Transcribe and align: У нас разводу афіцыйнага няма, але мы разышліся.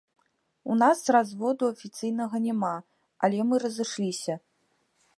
У 0.71 0.77
нас 0.83 1.03
разводу 1.15 1.69
афіцыйнага 1.75 2.37
няма, 2.49 2.75
але 3.27 3.39
мы 3.51 3.55
разышліся. 3.69 4.33